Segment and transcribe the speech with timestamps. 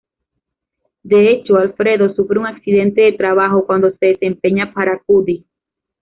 [1.03, 5.45] De hecho Alfredo sufre un accidente de trabajo cuando se desempeña para Cuddy.